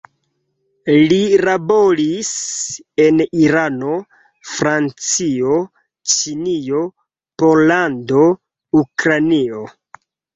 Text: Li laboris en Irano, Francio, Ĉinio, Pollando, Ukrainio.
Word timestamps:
Li 1.09 1.17
laboris 1.47 2.29
en 3.03 3.19
Irano, 3.41 3.91
Francio, 4.53 5.57
Ĉinio, 6.15 6.81
Pollando, 7.43 8.25
Ukrainio. 8.81 9.61